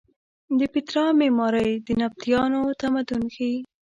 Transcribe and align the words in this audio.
د 0.59 0.61
پیترا 0.73 1.05
معمارۍ 1.19 1.71
د 1.85 1.87
نبطیانو 2.01 2.61
تمدن 2.81 3.21
ښیې. 3.33 3.57